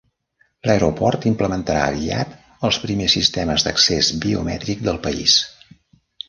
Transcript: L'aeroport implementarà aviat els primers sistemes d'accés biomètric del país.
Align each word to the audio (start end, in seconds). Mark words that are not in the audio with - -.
L'aeroport 0.69 1.27
implementarà 1.31 1.83
aviat 1.89 2.33
els 2.69 2.79
primers 2.87 3.17
sistemes 3.19 3.67
d'accés 3.69 4.11
biomètric 4.25 4.83
del 4.89 4.99
país. 5.07 5.37